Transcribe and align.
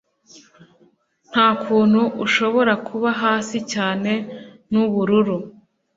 Nta 1.31 1.47
kuntu 1.63 2.01
ushobora 2.25 2.73
kuba 2.87 3.09
hasi 3.21 3.57
cyane 3.73 4.11
nubururu 4.71 5.37